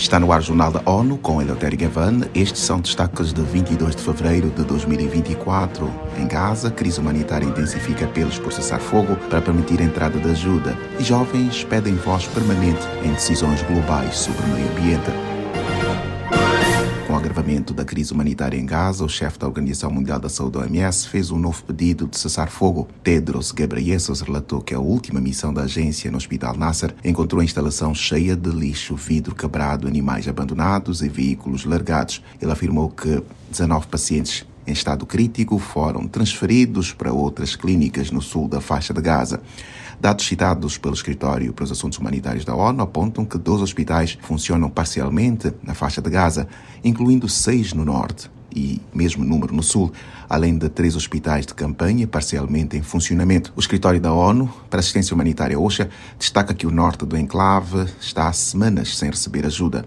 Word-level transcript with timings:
Está 0.00 0.18
no 0.18 0.32
ar 0.32 0.40
o 0.40 0.42
Jornal 0.42 0.72
da 0.72 0.90
ONU 0.90 1.18
com 1.18 1.42
Eleutério 1.42 1.78
Gavan. 1.78 2.22
Estes 2.34 2.62
são 2.62 2.80
destaques 2.80 3.34
de 3.34 3.42
22 3.42 3.94
de 3.94 4.02
fevereiro 4.02 4.48
de 4.48 4.64
2024. 4.64 5.92
Em 6.16 6.26
Gaza, 6.26 6.70
crise 6.70 6.98
humanitária 6.98 7.44
intensifica 7.44 8.06
apelos 8.06 8.38
por 8.38 8.50
cessar 8.50 8.80
fogo 8.80 9.14
para 9.28 9.42
permitir 9.42 9.78
a 9.78 9.84
entrada 9.84 10.18
de 10.18 10.30
ajuda. 10.30 10.74
E 10.98 11.04
jovens 11.04 11.64
pedem 11.64 11.96
voz 11.96 12.26
permanente 12.28 12.80
em 13.04 13.12
decisões 13.12 13.60
globais 13.64 14.16
sobre 14.16 14.42
o 14.42 14.48
meio 14.48 14.70
ambiente. 14.70 15.29
Agravamento 17.30 17.72
da 17.72 17.84
crise 17.84 18.12
humanitária 18.12 18.58
em 18.58 18.66
Gaza, 18.66 19.04
o 19.04 19.08
chefe 19.08 19.38
da 19.38 19.46
Organização 19.46 19.88
Mundial 19.88 20.18
da 20.18 20.28
Saúde, 20.28 20.58
OMS, 20.58 21.06
fez 21.06 21.30
um 21.30 21.38
novo 21.38 21.62
pedido 21.62 22.08
de 22.08 22.18
cessar 22.18 22.50
fogo. 22.50 22.88
Tedros 23.04 23.52
Ghebreyesus 23.52 24.20
relatou 24.20 24.60
que 24.60 24.74
a 24.74 24.80
última 24.80 25.20
missão 25.20 25.54
da 25.54 25.62
agência 25.62 26.10
no 26.10 26.16
Hospital 26.16 26.56
Nasser 26.56 26.92
encontrou 27.04 27.40
a 27.40 27.44
instalação 27.44 27.94
cheia 27.94 28.34
de 28.34 28.50
lixo, 28.50 28.96
vidro 28.96 29.32
quebrado, 29.32 29.86
animais 29.86 30.26
abandonados 30.26 31.02
e 31.02 31.08
veículos 31.08 31.64
largados. 31.64 32.20
Ele 32.42 32.50
afirmou 32.50 32.90
que 32.90 33.22
19 33.48 33.86
pacientes 33.86 34.44
em 34.66 34.72
estado 34.72 35.06
crítico 35.06 35.56
foram 35.60 36.08
transferidos 36.08 36.92
para 36.92 37.12
outras 37.12 37.54
clínicas 37.54 38.10
no 38.10 38.20
sul 38.20 38.48
da 38.48 38.60
faixa 38.60 38.92
de 38.92 39.00
Gaza. 39.00 39.40
Dados 40.00 40.26
citados 40.26 40.78
pelo 40.78 40.94
Escritório 40.94 41.52
para 41.52 41.64
os 41.64 41.70
Assuntos 41.70 41.98
Humanitários 41.98 42.42
da 42.42 42.54
ONU 42.54 42.82
apontam 42.82 43.22
que 43.22 43.36
12 43.36 43.62
hospitais 43.62 44.16
funcionam 44.22 44.70
parcialmente 44.70 45.52
na 45.62 45.74
faixa 45.74 46.00
de 46.00 46.08
Gaza, 46.08 46.48
incluindo 46.82 47.28
seis 47.28 47.74
no 47.74 47.84
norte 47.84 48.30
e 48.50 48.80
mesmo 48.94 49.22
número 49.22 49.54
no 49.54 49.62
sul, 49.62 49.92
além 50.26 50.56
de 50.56 50.70
três 50.70 50.96
hospitais 50.96 51.44
de 51.44 51.52
campanha 51.52 52.06
parcialmente 52.06 52.78
em 52.78 52.82
funcionamento. 52.82 53.52
O 53.54 53.60
escritório 53.60 54.00
da 54.00 54.10
ONU 54.10 54.50
para 54.70 54.80
Assistência 54.80 55.12
Humanitária 55.12 55.60
OSHA 55.60 55.90
destaca 56.18 56.54
que 56.54 56.66
o 56.66 56.70
norte 56.70 57.04
do 57.04 57.14
enclave 57.14 57.86
está 58.00 58.26
há 58.26 58.32
semanas 58.32 58.96
sem 58.96 59.10
receber 59.10 59.44
ajuda. 59.44 59.84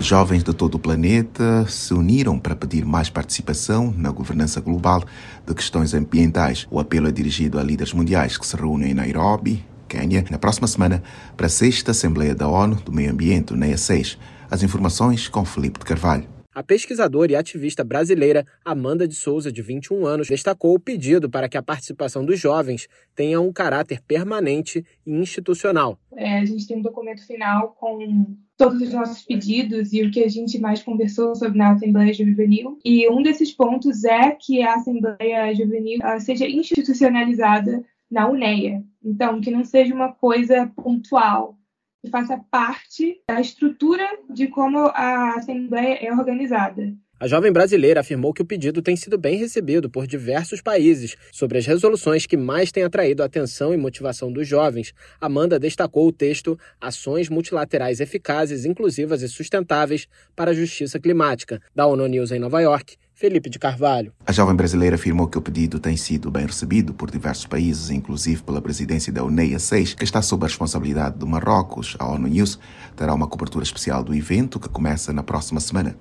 Jovens 0.00 0.42
de 0.42 0.54
todo 0.54 0.76
o 0.76 0.78
planeta 0.78 1.66
se 1.68 1.92
uniram 1.92 2.38
para 2.38 2.56
pedir 2.56 2.86
mais 2.86 3.10
participação 3.10 3.92
na 3.94 4.10
governança 4.10 4.58
global 4.58 5.04
de 5.46 5.54
questões 5.54 5.92
ambientais. 5.92 6.66
O 6.70 6.80
apelo 6.80 7.06
é 7.06 7.12
dirigido 7.12 7.58
a 7.58 7.62
líderes 7.62 7.92
mundiais 7.92 8.38
que 8.38 8.46
se 8.46 8.56
reúnem 8.56 8.92
em 8.92 8.94
Nairobi, 8.94 9.62
Quênia, 9.86 10.24
na 10.30 10.38
próxima 10.38 10.66
semana, 10.66 11.02
para 11.36 11.48
a 11.48 11.50
sexta 11.50 11.90
Assembleia 11.90 12.34
da 12.34 12.48
ONU 12.48 12.76
do 12.76 12.90
Meio 12.90 13.12
Ambiente, 13.12 13.52
NEA 13.52 13.76
6. 13.76 14.16
As 14.50 14.62
informações 14.62 15.28
com 15.28 15.44
Felipe 15.44 15.78
de 15.78 15.84
Carvalho. 15.84 16.39
A 16.52 16.64
pesquisadora 16.64 17.30
e 17.30 17.36
ativista 17.36 17.84
brasileira 17.84 18.44
Amanda 18.64 19.06
de 19.06 19.14
Souza, 19.14 19.52
de 19.52 19.62
21 19.62 20.04
anos, 20.04 20.26
destacou 20.26 20.74
o 20.74 20.80
pedido 20.80 21.30
para 21.30 21.48
que 21.48 21.56
a 21.56 21.62
participação 21.62 22.24
dos 22.24 22.40
jovens 22.40 22.88
tenha 23.14 23.40
um 23.40 23.52
caráter 23.52 24.00
permanente 24.02 24.84
e 25.06 25.12
institucional. 25.12 25.96
É, 26.16 26.38
a 26.40 26.44
gente 26.44 26.66
tem 26.66 26.76
um 26.76 26.82
documento 26.82 27.24
final 27.24 27.76
com 27.78 28.36
todos 28.56 28.82
os 28.82 28.92
nossos 28.92 29.22
pedidos 29.22 29.92
e 29.92 30.02
o 30.02 30.10
que 30.10 30.24
a 30.24 30.28
gente 30.28 30.58
mais 30.58 30.82
conversou 30.82 31.36
sobre 31.36 31.56
na 31.56 31.70
Assembleia 31.70 32.12
Juvenil. 32.12 32.80
E 32.84 33.08
um 33.08 33.22
desses 33.22 33.52
pontos 33.52 34.02
é 34.02 34.32
que 34.32 34.60
a 34.60 34.74
Assembleia 34.74 35.54
Juvenil 35.54 36.00
seja 36.18 36.48
institucionalizada 36.48 37.80
na 38.10 38.28
UNEA. 38.28 38.82
Então, 39.04 39.40
que 39.40 39.52
não 39.52 39.64
seja 39.64 39.94
uma 39.94 40.12
coisa 40.12 40.66
pontual, 40.74 41.59
que 42.02 42.10
faça 42.10 42.38
parte 42.50 43.20
da 43.28 43.40
estrutura 43.40 44.06
de 44.28 44.48
como 44.48 44.78
a 44.94 45.34
Assembleia 45.36 45.98
é 46.00 46.12
organizada. 46.12 46.94
A 47.22 47.28
jovem 47.28 47.52
brasileira 47.52 48.00
afirmou 48.00 48.32
que 48.32 48.40
o 48.40 48.46
pedido 48.46 48.80
tem 48.80 48.96
sido 48.96 49.18
bem 49.18 49.36
recebido 49.36 49.90
por 49.90 50.06
diversos 50.06 50.62
países 50.62 51.16
sobre 51.30 51.58
as 51.58 51.66
resoluções 51.66 52.24
que 52.24 52.34
mais 52.34 52.72
têm 52.72 52.82
atraído 52.82 53.22
a 53.22 53.26
atenção 53.26 53.74
e 53.74 53.76
motivação 53.76 54.32
dos 54.32 54.48
jovens. 54.48 54.94
Amanda 55.20 55.58
destacou 55.58 56.08
o 56.08 56.12
texto 56.12 56.58
Ações 56.80 57.28
Multilaterais 57.28 58.00
Eficazes, 58.00 58.64
Inclusivas 58.64 59.20
e 59.20 59.28
Sustentáveis 59.28 60.08
para 60.34 60.52
a 60.52 60.54
Justiça 60.54 60.98
Climática, 60.98 61.60
da 61.74 61.86
ONU 61.86 62.06
News 62.06 62.32
em 62.32 62.38
Nova 62.38 62.62
York. 62.62 62.96
Felipe 63.20 63.50
de 63.50 63.58
Carvalho. 63.58 64.14
A 64.26 64.32
jovem 64.32 64.56
brasileira 64.56 64.96
afirmou 64.96 65.28
que 65.28 65.36
o 65.36 65.42
pedido 65.42 65.78
tem 65.78 65.94
sido 65.94 66.30
bem 66.30 66.46
recebido 66.46 66.94
por 66.94 67.10
diversos 67.10 67.44
países, 67.44 67.90
inclusive 67.90 68.42
pela 68.42 68.62
presidência 68.62 69.12
da 69.12 69.22
UNEA 69.22 69.58
6, 69.58 69.92
que 69.92 70.04
está 70.04 70.22
sob 70.22 70.42
a 70.42 70.48
responsabilidade 70.48 71.18
do 71.18 71.26
Marrocos. 71.26 71.96
A 71.98 72.06
ONU 72.06 72.26
News 72.28 72.58
terá 72.96 73.12
uma 73.12 73.26
cobertura 73.26 73.62
especial 73.62 74.02
do 74.02 74.14
evento 74.14 74.58
que 74.58 74.70
começa 74.70 75.12
na 75.12 75.22
próxima 75.22 75.60
semana. 75.60 75.94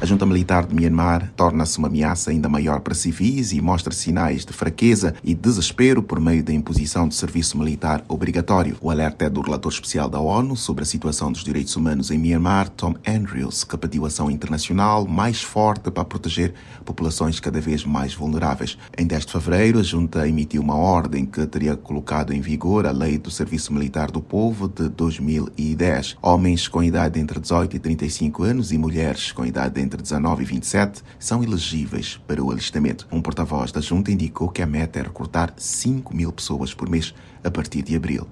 A 0.00 0.06
junta 0.06 0.24
militar 0.24 0.64
de 0.64 0.74
Myanmar 0.74 1.30
torna-se 1.36 1.76
uma 1.76 1.88
ameaça 1.88 2.30
ainda 2.30 2.48
maior 2.48 2.80
para 2.80 2.94
civis 2.94 3.52
e 3.52 3.60
mostra 3.60 3.92
sinais 3.92 4.46
de 4.46 4.52
fraqueza 4.54 5.14
e 5.22 5.34
desespero 5.34 6.02
por 6.02 6.18
meio 6.18 6.42
da 6.42 6.54
imposição 6.54 7.06
de 7.06 7.14
serviço 7.14 7.58
militar 7.58 8.02
obrigatório. 8.08 8.78
O 8.80 8.90
alerta 8.90 9.26
é 9.26 9.28
do 9.28 9.42
relator 9.42 9.70
especial 9.70 10.08
da 10.08 10.18
ONU 10.18 10.56
sobre 10.56 10.84
a 10.84 10.86
situação 10.86 11.30
dos 11.30 11.44
direitos 11.44 11.76
humanos 11.76 12.10
em 12.10 12.16
Myanmar, 12.16 12.70
Tom 12.70 12.94
Andrews, 13.06 13.62
que 13.62 13.76
pediu 13.76 14.06
ação 14.06 14.30
internacional 14.30 15.06
mais 15.06 15.42
forte 15.42 15.90
para 15.90 16.02
proteger 16.02 16.54
populações 16.82 17.38
cada 17.38 17.60
vez 17.60 17.84
mais 17.84 18.14
vulneráveis. 18.14 18.78
Em 18.96 19.06
10 19.06 19.26
de 19.26 19.32
fevereiro, 19.32 19.80
a 19.80 19.82
junta 19.82 20.26
emitiu 20.26 20.62
uma 20.62 20.76
ordem 20.76 21.26
que 21.26 21.46
teria 21.46 21.76
colocado 21.76 22.32
em 22.32 22.40
vigor 22.40 22.86
a 22.86 22.90
Lei 22.90 23.18
do 23.18 23.30
Serviço 23.30 23.70
Militar 23.70 24.10
do 24.10 24.22
Povo 24.22 24.66
de 24.66 24.88
2010. 24.88 26.16
Homens 26.22 26.68
com 26.68 26.82
idade 26.82 27.20
entre 27.20 27.38
18 27.38 27.76
e 27.76 27.78
35 27.78 28.44
anos 28.44 28.72
e 28.72 28.78
mulheres 28.78 29.30
com 29.32 29.44
idade 29.44 29.78
entre 29.78 29.89
entre 29.90 30.02
19 30.02 30.42
e 30.42 30.46
27 30.46 31.02
são 31.18 31.42
elegíveis 31.42 32.20
para 32.26 32.42
o 32.42 32.52
alistamento. 32.52 33.08
Um 33.10 33.20
porta-voz 33.20 33.72
da 33.72 33.80
junta 33.80 34.12
indicou 34.12 34.48
que 34.48 34.62
a 34.62 34.66
meta 34.66 35.00
é 35.00 35.02
recrutar 35.02 35.52
5 35.56 36.14
mil 36.14 36.30
pessoas 36.30 36.72
por 36.72 36.88
mês 36.88 37.12
a 37.42 37.50
partir 37.50 37.82
de 37.82 37.96
abril. 37.96 38.28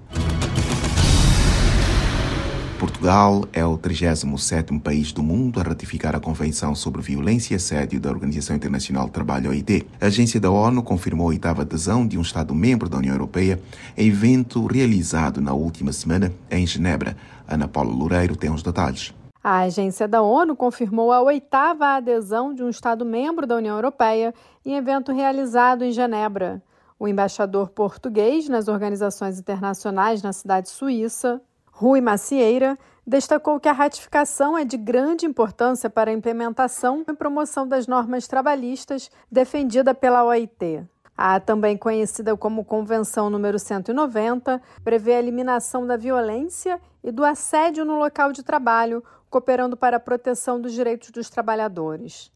Portugal 2.78 3.44
é 3.52 3.66
o 3.66 3.76
37º 3.76 4.80
país 4.80 5.10
do 5.10 5.20
mundo 5.20 5.58
a 5.58 5.64
ratificar 5.64 6.14
a 6.14 6.20
Convenção 6.20 6.76
sobre 6.76 7.02
Violência 7.02 7.54
e 7.54 7.56
Assédio 7.56 7.98
da 7.98 8.08
Organização 8.08 8.54
Internacional 8.54 9.06
do 9.06 9.10
Trabalho, 9.10 9.50
OIT. 9.50 9.84
A 10.00 10.06
agência 10.06 10.38
da 10.38 10.48
ONU 10.48 10.80
confirmou 10.84 11.26
a 11.26 11.30
oitava 11.30 11.62
adesão 11.62 12.06
de 12.06 12.16
um 12.16 12.22
Estado-membro 12.22 12.88
da 12.88 12.98
União 12.98 13.14
Europeia 13.14 13.60
em 13.96 14.06
evento 14.06 14.64
realizado 14.64 15.40
na 15.40 15.52
última 15.52 15.92
semana 15.92 16.32
em 16.48 16.64
Genebra. 16.64 17.16
Ana 17.48 17.66
Paula 17.66 17.92
Loureiro 17.92 18.36
tem 18.36 18.48
os 18.48 18.62
detalhes. 18.62 19.12
A 19.50 19.60
agência 19.60 20.06
da 20.06 20.20
ONU 20.20 20.54
confirmou 20.54 21.10
a 21.10 21.22
oitava 21.22 21.96
adesão 21.96 22.52
de 22.52 22.62
um 22.62 22.68
Estado-membro 22.68 23.46
da 23.46 23.56
União 23.56 23.76
Europeia 23.76 24.34
em 24.62 24.76
evento 24.76 25.10
realizado 25.10 25.82
em 25.82 25.90
Genebra. 25.90 26.62
O 26.98 27.08
embaixador 27.08 27.70
português 27.70 28.46
nas 28.46 28.68
organizações 28.68 29.40
internacionais 29.40 30.22
na 30.22 30.34
cidade 30.34 30.68
suíça, 30.68 31.40
Rui 31.72 32.02
Macieira, 32.02 32.78
destacou 33.06 33.58
que 33.58 33.70
a 33.70 33.72
ratificação 33.72 34.58
é 34.58 34.66
de 34.66 34.76
grande 34.76 35.24
importância 35.24 35.88
para 35.88 36.10
a 36.10 36.14
implementação 36.14 37.02
e 37.08 37.14
promoção 37.14 37.66
das 37.66 37.86
normas 37.86 38.28
trabalhistas 38.28 39.10
defendida 39.32 39.94
pela 39.94 40.24
OIT. 40.24 40.84
A 41.20 41.40
também 41.40 41.76
conhecida 41.76 42.36
como 42.36 42.64
Convenção 42.64 43.28
número 43.28 43.58
190 43.58 44.62
prevê 44.84 45.14
a 45.14 45.18
eliminação 45.18 45.84
da 45.84 45.96
violência 45.96 46.80
e 47.02 47.10
do 47.10 47.24
assédio 47.24 47.84
no 47.84 47.98
local 47.98 48.32
de 48.32 48.44
trabalho, 48.44 49.02
cooperando 49.28 49.76
para 49.76 49.96
a 49.96 50.00
proteção 50.00 50.60
dos 50.60 50.72
direitos 50.72 51.10
dos 51.10 51.28
trabalhadores. 51.28 52.30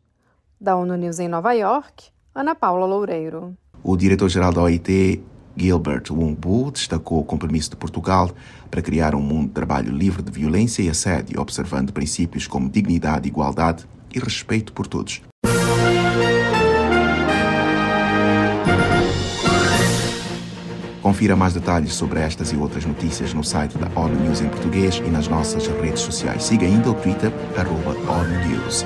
Da 0.60 0.74
ONU 0.74 0.96
News 0.96 1.20
em 1.20 1.28
Nova 1.28 1.52
York, 1.52 2.10
Ana 2.34 2.56
Paula 2.56 2.84
Loureiro. 2.84 3.56
O 3.84 3.96
diretor-geral 3.96 4.52
da 4.52 4.62
OIT, 4.62 5.22
Gilbert 5.56 6.10
Wumbu, 6.10 6.72
destacou 6.72 7.20
o 7.20 7.24
compromisso 7.24 7.70
de 7.70 7.76
Portugal 7.76 8.32
para 8.68 8.82
criar 8.82 9.14
um 9.14 9.20
mundo 9.20 9.46
de 9.46 9.54
trabalho 9.54 9.92
livre 9.92 10.24
de 10.24 10.32
violência 10.32 10.82
e 10.82 10.90
assédio, 10.90 11.40
observando 11.40 11.92
princípios 11.92 12.48
como 12.48 12.68
dignidade, 12.68 13.28
igualdade 13.28 13.86
e 14.12 14.18
respeito 14.18 14.72
por 14.72 14.88
todos. 14.88 15.22
Confira 21.12 21.36
mais 21.36 21.52
detalhes 21.52 21.92
sobre 21.92 22.20
estas 22.20 22.52
e 22.52 22.56
outras 22.56 22.86
notícias 22.86 23.34
no 23.34 23.44
site 23.44 23.76
da 23.76 23.86
ONU 24.00 24.18
News 24.18 24.40
em 24.40 24.48
português 24.48 24.96
e 24.96 25.10
nas 25.10 25.28
nossas 25.28 25.66
redes 25.66 26.00
sociais. 26.00 26.42
Siga 26.42 26.64
ainda 26.64 26.88
o 26.88 26.94
Twitter, 26.94 27.30
arroba 27.54 27.90
ONU 28.10 28.48
News. 28.48 28.82